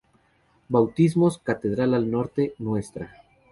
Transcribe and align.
Bautismos, 0.67 1.37
Catedral 1.37 1.93
al 1.93 2.09
Norte, 2.09 2.55
Ntra. 2.57 3.11